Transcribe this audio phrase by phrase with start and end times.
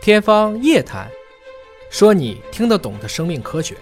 [0.00, 1.06] 天方夜谭，
[1.90, 3.76] 说你听得懂的生命科学。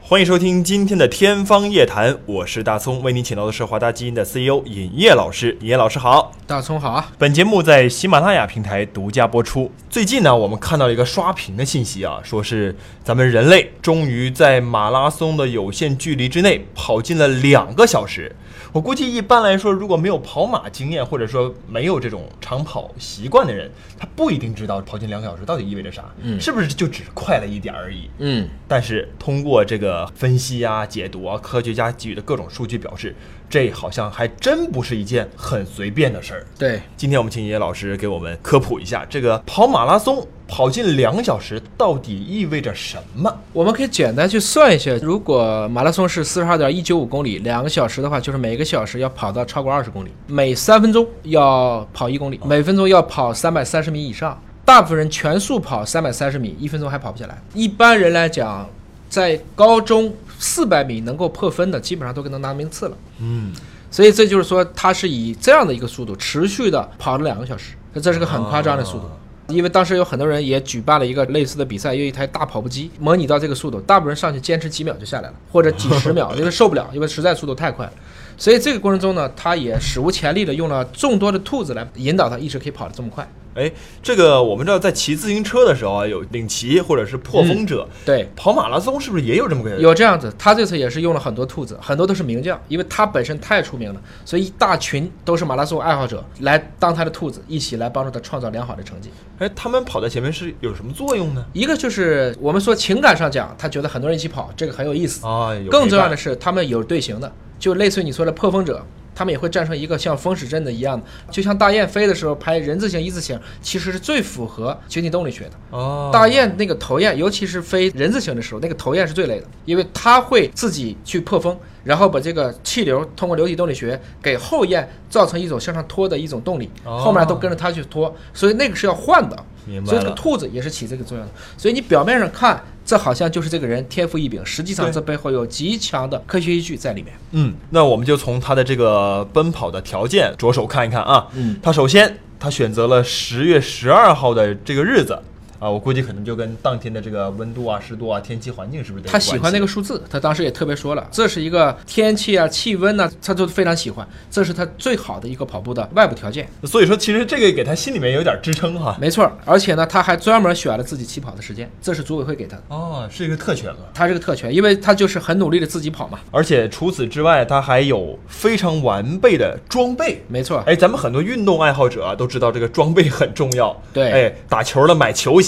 [0.00, 5.54] 欢迎收听今天的天方夜谭，我是大葱，为您请到的是华大基因的 CEO 尹烨老师。
[5.60, 7.12] 尹烨老师好，大葱好啊！
[7.18, 9.70] 本节目在喜马拉雅平台独家播出。
[9.90, 12.74] 最近呢，我们看到了一个刷屏的信息啊，说是
[13.04, 18.34] 咱们人类终于在马拉松的有限距离之内跑进了两个小时。
[18.72, 28.08] 我估计一般来说，如果没有跑马经验，或者说没有这种长跑习惯的人，他不一定知道跑进两个小时到底意味着啥，嗯是不是就只快了一点而已？
[28.18, 33.14] 嗯，但是通过这个分析啊、解读啊，科学家给予的各种数据表示，
[33.48, 36.46] 这好像还真不是一件很随便的事儿。
[36.58, 43.34] 对，今天我们请叶老师给我们科普一下，这个跑马拉松跑进两个小时到底意味着什么？
[43.52, 54.40] 我们可以简单去算一下，如果马拉松是四十二点一九五公里，两个小时的话，就是每个小时要跑到超过二十公里，每三分钟要跑一公里，每分钟要跑三百三十米以上。
[54.64, 57.40] 大部分人全速跑三百三十米，一分钟还跑不下来。
[57.54, 58.68] 一般人来讲，
[59.08, 62.96] 在高中四百米能够破分的，基本上都能拿名次了。
[63.20, 63.52] 嗯，
[63.90, 69.10] 所以这就是说，他是以这样的一个速度持续的跑了两个小时，这是个很夸张的速度。
[69.48, 77.92] 因为当时有很多人也举办了一个类似的比赛，用一台大跑步机模拟到这个速度，大部分人上去坚持几秒就下来了， 或者几十秒，因为受不了，因为实在速度太快了。
[78.36, 83.26] 所以这个过程中呢，他也史无前例的用了众多的兔子来引导他一直可以跑得这么快。
[83.58, 89.76] 哎，这个我们知道，在骑自行车的时候啊，有领骑或者是破风者，对，跑马拉松是不是也有这么个？
[89.78, 99.10] 有这样子，他这次也是用了很多兔子，很多都是名将，因为他本身太出名了，所以一大群都是马拉松爱好者来当他的兔子，一起来帮助他创造良好的成绩。
[99.38, 101.44] 哎，他们跑在前面是有什么作用呢？
[101.52, 105.26] 一个就是我们说情感上讲，他觉得很多人一起跑，这个很有意思。
[105.26, 108.84] 啊，更重要的是，他们有队形的，就类似于你说的破风者，
[109.18, 115.50] 他们也会站成一个像风使阵的一样的，就像大雁飞的时候拍人字形、一字形，其实是最符合群体动力学的。
[115.70, 129.36] 哦，大雁那个头雁，尤其是飞人字形的时候，那个头雁是最累的，因为它会自己去破风，然后把这个气流通过流体动力学给后雁造成一种向上拖的一种动力，哦后面都跟着它去拖，所以那个是要换的。
[129.68, 130.14] 明白所以这个。
[130.14, 131.32] 兔子也是起这个作用的。
[131.56, 137.14] 所以你表面上看，这好像就是这个人天赋异禀，实际上这背后有极强的科学依据在里面。
[137.32, 141.28] 嗯，那我们就从他的这个奔跑的条件着手看一看啊。
[141.34, 145.20] 嗯，他首先他选择了十月十二号的这个日子
[145.58, 156.48] 啊，我估计可能就跟当天的这个温度啊、湿度啊、天气环境是不是得他喜欢那个数字，他当时也特别说了，这是一个天气啊、气温呐、他都非常喜欢，这是他最好的一个跑步的外部条件。
[156.64, 158.96] 所以说，其实这个给他心里面有点支撑哈。
[159.00, 162.62] 没错，而且呢，他还专门选了自己起跑的时间，这是组委会给他的。
[162.68, 163.78] 哦，是一个特权了。
[163.94, 166.18] 他这个特权，因为他就是很努力的自己跑嘛。
[166.30, 170.22] 而且除此之外，他还有非常完备的装备。
[170.28, 173.76] 没错，哎，咱们很多运动爱好者啊，都知道这个装备很重要。
[173.92, 175.47] 对哎，打球了买球鞋，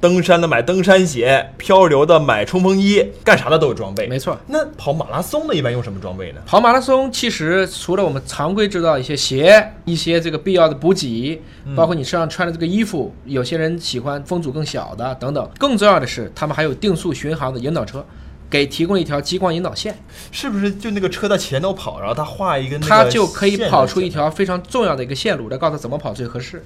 [0.00, 4.06] 登山的买登山鞋，漂流的买冲锋衣，干啥的都有装备。
[4.06, 4.36] 没错。
[4.46, 6.40] 那跑马拉松的一般用什么装备呢？
[6.46, 11.40] 跑马拉松其实除了我们常规知道一些鞋、一些这个必要的补给，
[11.76, 15.48] 包括你身上穿的这个衣服，有些人喜欢风阻更小的等等。
[15.58, 18.04] 更重要的是，他们还有定速巡航的引导车，
[18.50, 19.96] 给提供了一条激光引导线，
[20.32, 26.62] 是不是就那个车在前头跑，然后他画一个那个它就可以跑出一条非常重要的一个线路，来告诉他怎么跑最合适。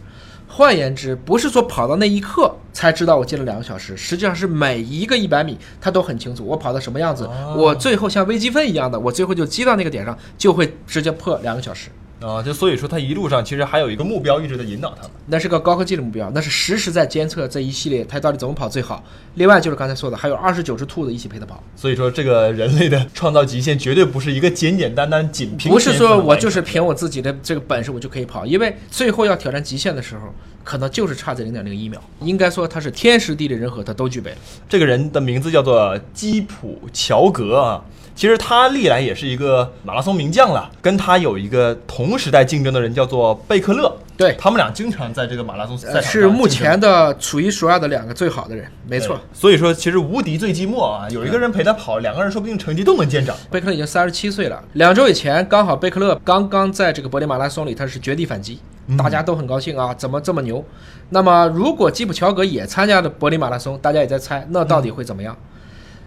[0.47, 11.91] 换言之，不是说跑到那一刻才知道我进了两个小时，实际上是每一个一百米他都很清楚我跑到什么样子，哦我最后像微积分一样的，我最后就积到那个点上，就会直接破两个小时。
[12.25, 15.11] 啊，就所以说他一路上其实还有一个目标一直在引导他们。
[15.27, 19.05] 那是个高科技的目标，那是实时在监测这一系列它到底怎么跑最好。
[19.35, 30.33] 另外就是刚才说的，还有二十九只兔子一起陪他跑，所以说这个人类的创造极限绝对不是一个简简单单仅凭不是说我就是凭我自己的这个本事我就可以跑，因为最后要挑战极限的时候，
[30.65, 32.03] 可能就是差这零点零一秒。
[32.21, 34.37] 应该说他是天时地利人和他都具备了。
[34.67, 37.85] 这个人的名字叫做基普乔格啊。
[38.15, 49.19] 其实他历来也是一个马拉松名将了，跟他有一个同时代竞争的人叫做贝克勒，对，他们俩经常在这个马拉松赛场是目前的数一数二的两个最好的人，没错。
[49.33, 53.37] 所以说，其实无敌最寂寞啊，有一个人陪他跑，两个人说不定成绩都能见长。
[53.51, 58.61] 贝克勒已经三十七岁了，两周以前刚好贝克勒刚刚在这个柏林马拉松里他是绝地反击，
[58.97, 60.65] 大家都很高兴啊，怎么这么牛？
[61.11, 65.37] 那么如果基普乔格也参加了柏林马拉松，大家也在猜，那到底会怎么样？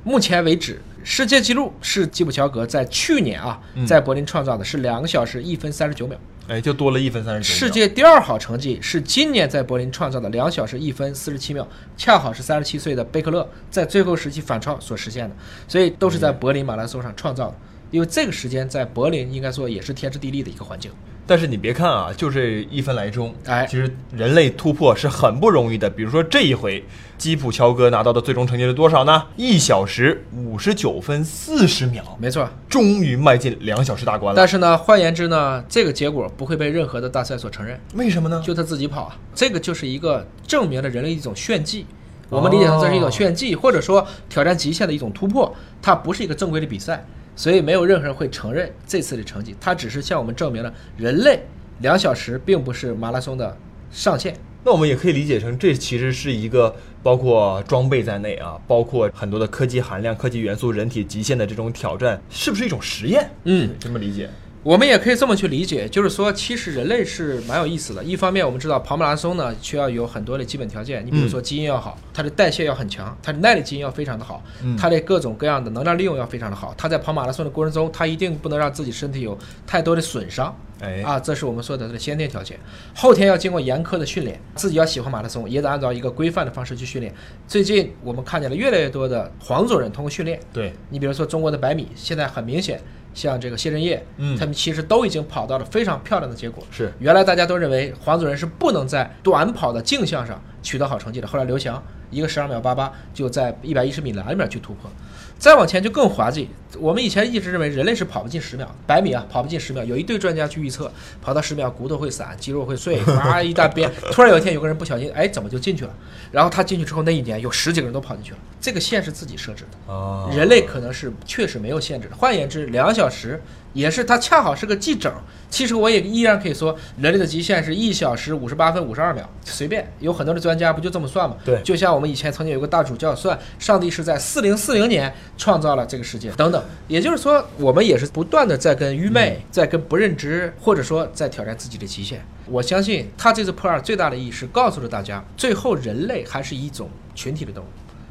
[0.07, 6.17] 目前为止，世界纪录是基普乔格在去年啊嗯在柏林创造的，是两个小时一分三十九秒。
[6.47, 7.59] 哎，就多了一分三十九。
[7.59, 11.67] 世界第二好成绩是今年在柏林创造的两小时一分四十七秒，
[11.97, 15.35] 恰好是三十七岁的贝克勒在最后时期反超所实现的，
[15.67, 17.55] 所以都是在柏林马拉松上创造的。
[17.91, 20.89] 因为这个时间在柏林应该说也是天时地利的一个环境。
[21.27, 25.89] 但是你别看啊，就这一分来钟，哎其实人类突破是很不容易的。
[25.89, 26.81] 比如说这一回，
[27.17, 29.23] 基普乔格拿到的最终成绩是多少呢？
[29.35, 32.49] 一小时五十九分四十秒，没错。
[32.69, 34.37] 终于迈进两小时大关了。
[34.37, 38.41] 但是呢，换言之呢，这个结果不会被任何的大赛所承认，为什么呢？
[38.45, 41.85] 就他自己跑啊，这个就是一个证明了人类一种炫技。
[42.29, 47.05] 我们理解成这是一种炫技，或者说挑战极限的一种突破，它不是一个正规的比赛，
[47.37, 51.39] 所以没有任何人会承认这次的成绩，它只是向我们证明了人类
[51.79, 53.55] 两小时并不是马拉松的
[53.91, 54.35] 上限。
[54.65, 63.29] 那我们也可以理解成，这其实是一个包括装备在内啊，包括很多的科技含量、科技元素、人体极限的这种挑战，是不是一种实验？
[63.43, 64.29] 嗯，这么理解？
[64.63, 68.03] 我们也可以这么去理解，就是说，其实人类是蛮有意思的。
[68.03, 74.43] 一方面，我们知道跑马拉松呢，需要有很多的基本条件，你比如说基因要好，它的代谢要很强，它的耐力基因要非常的好，
[74.77, 76.73] 它的各种各样的能量利用要非常的好。
[76.77, 80.53] 它在跑马拉松的过程中，它一定不能让自己身体有太多的损伤。
[80.79, 82.59] 哎啊，这是我们说的这个先天条件。
[82.93, 87.11] 后天要经过严苛的训练，自己要喜欢马拉松，也得按照一个规范的方式去训练。
[87.47, 92.79] 最近我们看见了越来越多的黄种人通过训练，对，你比如说中国的百米，现在很明显，
[93.17, 96.63] 像这个谢震业，嗯他们其实都已经跑到了非常漂亮的结果。
[96.71, 104.89] 是原来大家都认为黄祖仁是不能在短跑的径项上取得好成绩的，后来刘翔一个十二秒八八就在一百一十米栏里面去突破，
[105.37, 106.49] 再往前就更滑稽。
[106.79, 113.89] 我们以前一直认为人类是跑不进十秒，百米啊跑不进十秒，有一堆专家去预测，跑到十秒骨头会散，肌肉会碎，哇一大 边。
[114.11, 115.93] 突然有一天有个人不小心，哎，怎么就进去了？
[116.31, 119.93] 然后他进去之后那一年有十几个人都跑进去了，这个线是自己设置的。
[119.93, 122.15] 啊，人类可能是确实没有限制的。
[122.15, 123.41] 换言之，两小时
[123.77, 125.13] 也是它恰好是个记整。
[125.49, 131.37] 其实我也依然可以说，人类的极限是一小时五十八分五十二秒，随便有很多的专家不就这么算吗？
[131.45, 136.61] 对就像我们以前曾经有个大主教算，上帝是在四零四零年创造了这个世界等等。
[136.87, 142.25] 也就是说，我们也是不断的在跟愚昧，在跟不认知，或者说在挑战自己的极限。
[142.47, 147.67] 我相信他这次破二最大的意义是告诉了大家，最后人类还是一种群体的动物。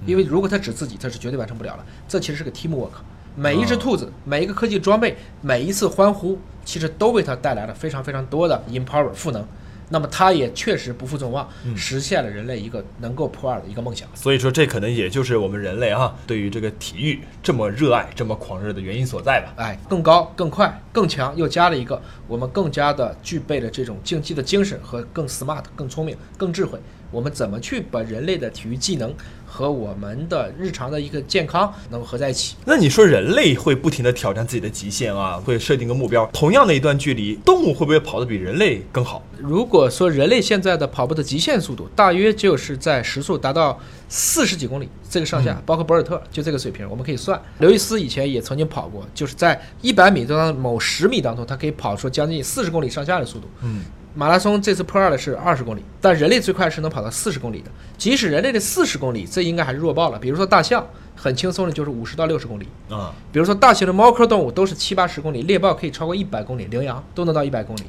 [0.06, 1.84] 因为如果他指自己，他是绝对完成不了了。
[2.06, 2.92] 这其实是个 teamwork，
[3.38, 9.46] 每一只兔子，每一个科技装备，每一次欢呼，其实都为它带来了非常非常多的 empower 赋能。
[9.88, 14.08] 那么它也确实不负众望，实现了人类一个能够破二的一个梦想。
[14.14, 19.52] 所以说，这可能也就是我们人类啊对于这个体育这么热爱、这么狂热的原因所在吧。
[19.62, 26.80] 哎，更高、更快、更强，又加了一个我们更加的具备了这种竞技的精神和更 smart、更聪明、更智慧。
[27.10, 29.14] 我们怎么去把人类的体育技能
[29.46, 32.56] 和我们的日常的一个健康能够合在一起？
[32.64, 39.22] 那你说人类会不停的挑战自己的极限啊，会设定个目标，同样的一段距离，动物会不会跑得比人类更好？
[39.38, 47.40] 如果说人类现在的跑步的极限速度，大约就是在时速达到四十几公里这个上下，包括博尔特就这个水平，我们可以算。
[47.58, 53.48] 刘易斯以前也曾经跑过，就是在一百米当中某十米当中，他可以跑出将近四十公里上下的速度。
[53.62, 53.82] 嗯，
[54.18, 57.70] 马拉松这次破二的是二十公里，但人类最快是能跑到四十公里的。
[57.98, 60.18] 即使人类的四十公里，这应该还是弱爆了。
[60.18, 60.84] 比如说大象，
[61.14, 62.66] 很轻松的就是五十到六十公里。
[62.88, 67.82] 啊，比如说大型的猫科动物都是七八十公里，猎豹可以超过一百公里，羚羊都能到一百公里。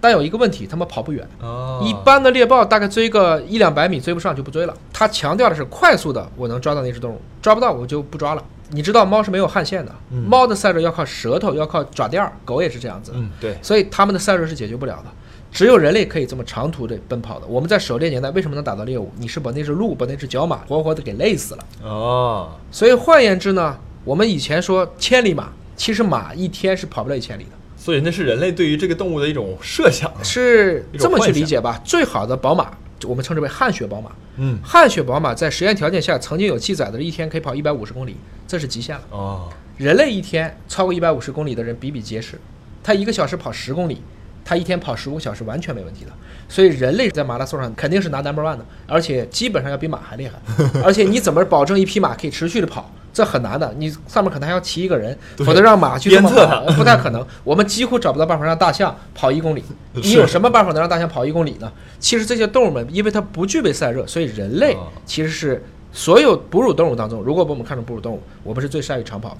[0.00, 1.24] 但有一个问题，它们跑不远。
[1.40, 4.74] 哦一般的猎豹大概追个一两百米，追不上就不追了。
[4.92, 8.42] 它强调的是快速的，我能抓到那只动物，抓不到我就不抓了。
[8.72, 13.12] 你知道猫是没有汗腺的，嗯猫的散热要靠舌头，要靠爪垫儿，狗也是这样子。
[13.14, 15.10] 嗯，对，所以它们的散热是解决不了的。
[15.50, 17.46] 只有人类可以这么长途的奔跑的。
[17.46, 19.10] 我们在狩猎年代为什么能打到猎物？
[19.18, 21.64] 你是把那只鹿、把那只角马活活的给累死了。
[21.82, 27.50] 哦，所以换言之呢，我们以前说千里马，其实马一天是跑不了一千里的。
[27.76, 30.12] 所以那是人类对于这个动物的一种设想。
[30.22, 31.80] 是这么去理解吧？
[31.84, 32.70] 最好的宝马，
[33.04, 34.12] 我们称之为汗血宝马。
[34.36, 38.16] 嗯，汗血宝马在实验条件下曾经有记载的，一天可以跑一百五十公里，
[38.46, 39.02] 这是极限了。
[39.10, 42.38] 哦，人类一天超过一百五十公里的人比比皆是，
[42.82, 44.02] 他一个小时跑十公里，
[44.44, 46.10] 他一天跑十五个小时完全没问题的。
[46.48, 50.34] 所以人类在马拉松上肯定是拿 number one 的，而且基本上要比马还厉害。
[50.84, 52.90] 而且你怎么保证一匹马可以持续的跑？
[53.12, 57.26] 这很难的，你上面可能还要骑一个人，否则让马去这么鞭策跑不太可能。
[57.42, 59.64] 我们几乎找不到办法让大象跑一公里。
[59.94, 61.70] 你有什么办法能让大象跑一公里呢？
[61.98, 69.38] 其实这些动物们，因为它不具备散热，所以人类哦其实是所有哺乳动物当中，如果把我们看成哺乳动物，我们是最善于长跑的。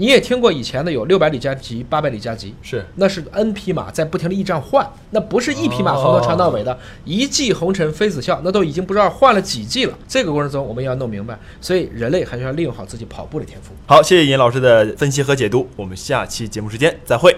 [0.00, 9.98] 你也听过以前的有六百里加急、八百里加急，是那是 N 匹马在不停的驿站换，那不是一匹马从头传到尾的，一骑红尘妃子笑，那都已经不知道换了几季了。
[10.06, 13.74] 这个过程中我们要弄明白，所以人类还是要利用好自己跑步的天赋。
[13.86, 17.36] 好，谢谢尹老师的分析和解读，我们下期节目时间再会。